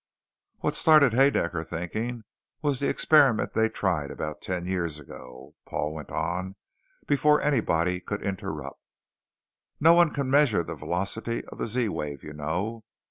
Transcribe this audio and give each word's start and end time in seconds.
What 0.61 0.73
started 0.75 1.13
Haedaecker 1.13 1.63
thinking 1.63 2.23
was 2.63 2.79
the 2.79 2.89
experiment 2.89 3.53
they 3.53 3.69
tried 3.69 4.09
about 4.09 4.41
ten 4.41 4.65
years 4.65 4.97
ago." 4.97 5.53
Paul 5.67 5.93
went 5.93 6.09
on 6.09 6.55
before 7.05 7.39
anybody 7.39 7.99
could 7.99 8.23
interrupt. 8.23 8.81
"No 9.79 9.93
one 9.93 10.09
can 10.11 10.27
measure 10.31 10.63
the 10.63 10.73
velocity 10.75 11.45
of 11.45 11.59
the 11.59 11.67
Z 11.67 11.89
wave, 11.89 12.23
you 12.23 12.33
know. 12.33 12.83